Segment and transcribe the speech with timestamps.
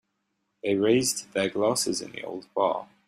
[0.63, 2.87] They raised their glasses in the old bar.